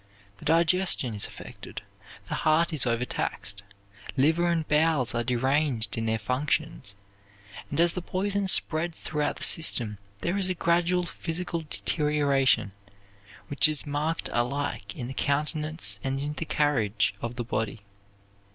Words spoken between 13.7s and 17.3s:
marked alike in the countenance and in the carriage